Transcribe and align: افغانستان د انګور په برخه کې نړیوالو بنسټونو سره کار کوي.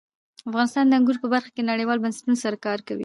افغانستان 0.49 0.85
د 0.87 0.91
انګور 0.97 1.17
په 1.21 1.27
برخه 1.33 1.49
کې 1.55 1.69
نړیوالو 1.71 2.03
بنسټونو 2.03 2.37
سره 2.43 2.57
کار 2.65 2.79
کوي. 2.87 2.99